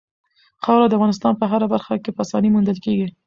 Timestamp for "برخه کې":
1.73-2.11